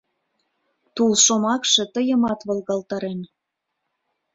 тул 0.95 1.11
шомакше 1.25 1.83
тыйымат 1.93 2.39
волгалтарен. 2.47 3.19